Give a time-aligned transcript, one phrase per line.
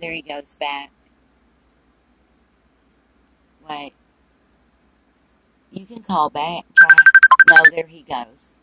[0.00, 0.90] There he goes back.
[3.68, 3.92] Wait.
[5.72, 6.64] You can call back.
[7.48, 8.54] No, there he goes.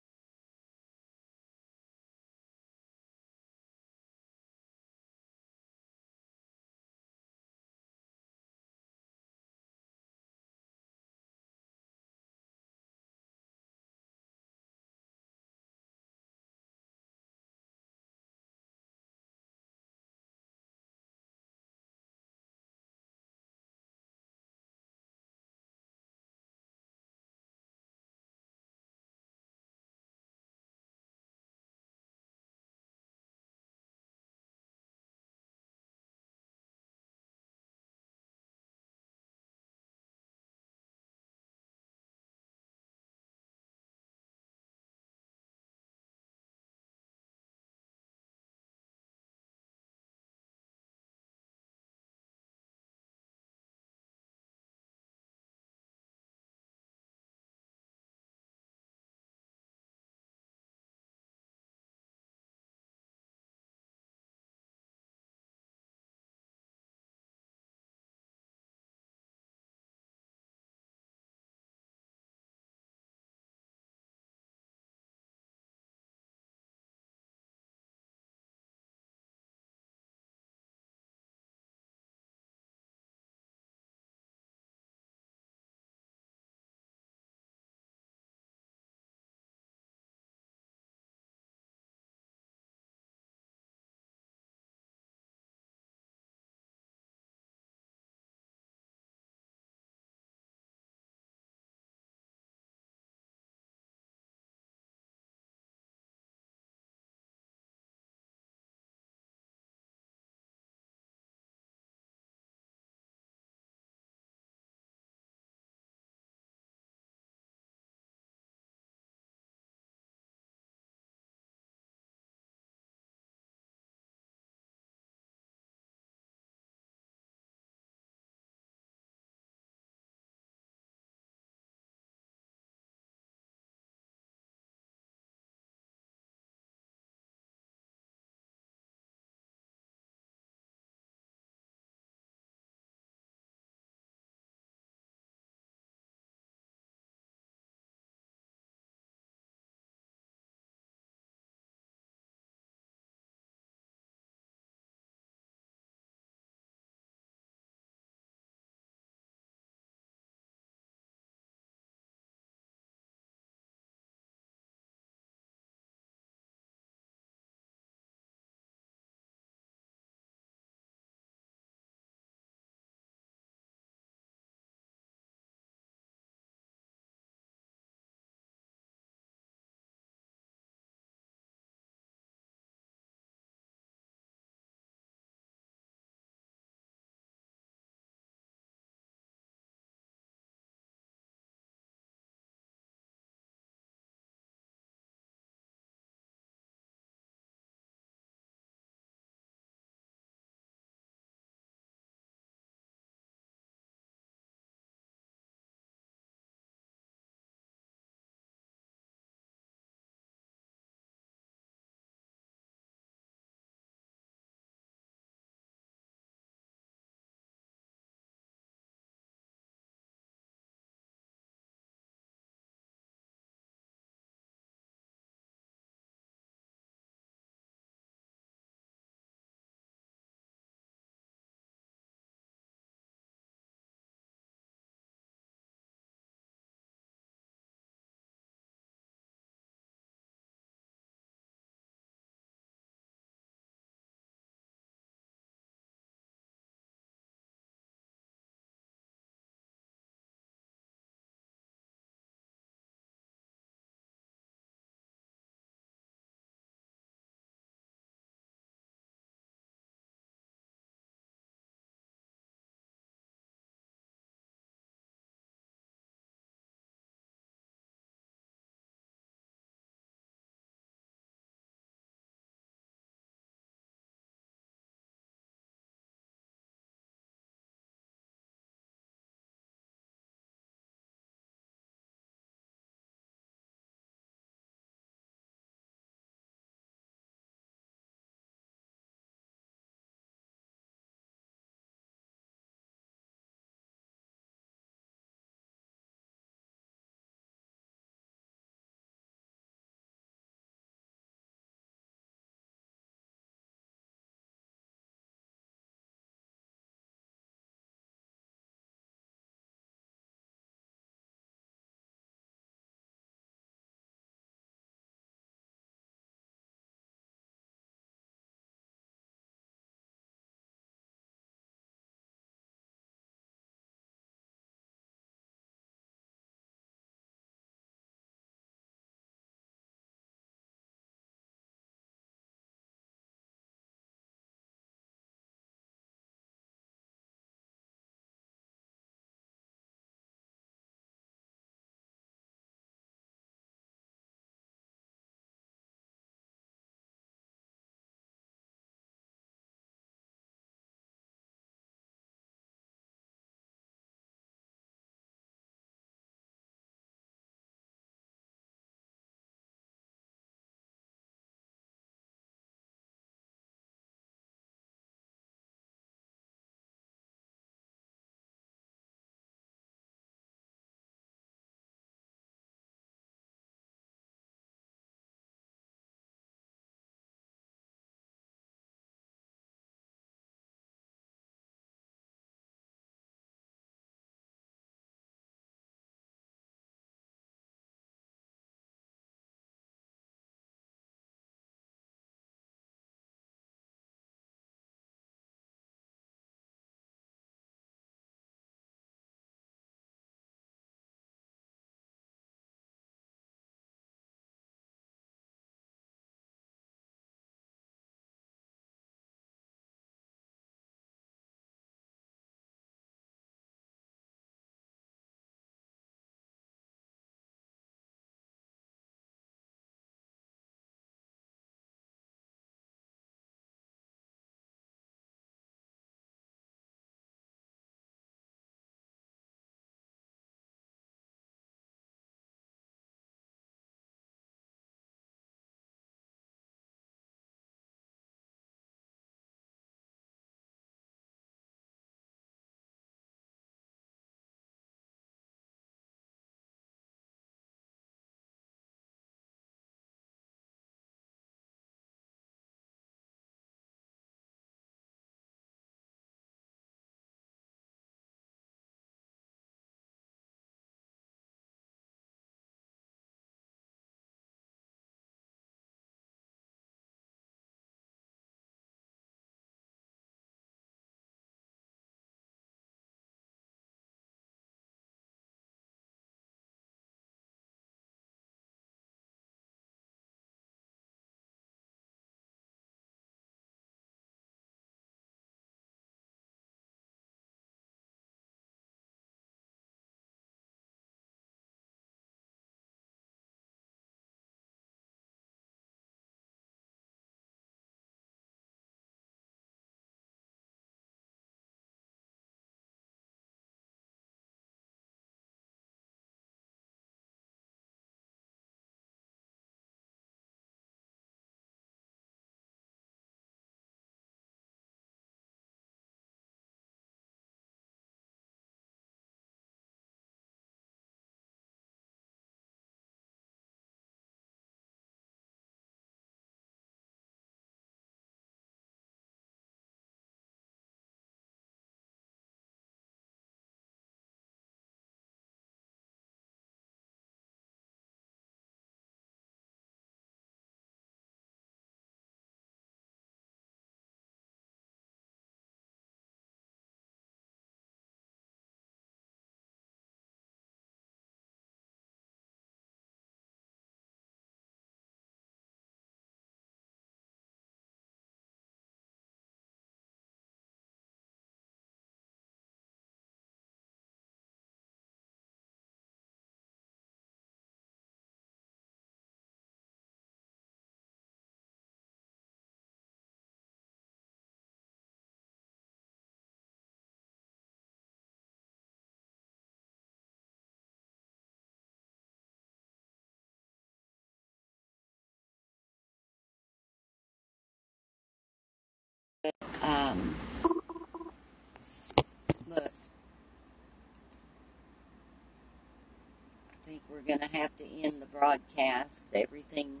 [597.26, 599.28] going to have to end the broadcast.
[599.34, 600.00] Everything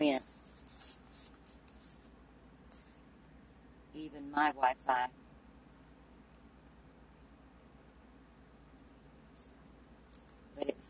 [0.00, 0.22] went.
[3.94, 5.06] Even my Wi Fi.
[10.56, 10.84] But it.